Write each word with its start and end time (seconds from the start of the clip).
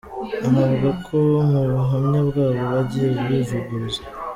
Anavuga 0.47 0.89
ko 1.05 1.17
mu 1.49 1.61
buhamya 1.71 2.19
bw’abo 2.27 2.59
bagiye 2.73 3.07
bivuguruza. 3.27 4.01